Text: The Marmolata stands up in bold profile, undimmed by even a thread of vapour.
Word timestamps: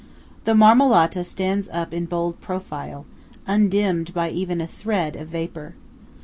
The 0.45 0.53
Marmolata 0.55 1.23
stands 1.23 1.69
up 1.69 1.93
in 1.93 2.05
bold 2.07 2.41
profile, 2.41 3.05
undimmed 3.45 4.15
by 4.15 4.31
even 4.31 4.59
a 4.59 4.65
thread 4.65 5.15
of 5.15 5.27
vapour. 5.27 5.75